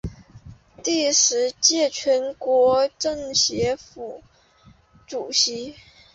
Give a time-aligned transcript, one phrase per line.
[0.81, 4.23] 第十届全国政协副
[5.05, 5.75] 主席。